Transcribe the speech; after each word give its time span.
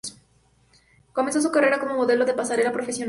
Comenzó 1.13 1.43
su 1.43 1.51
carrera 1.51 1.77
como 1.79 1.93
modelo 1.93 2.25
de 2.25 2.33
pasarela 2.33 2.71
profesional. 2.71 2.99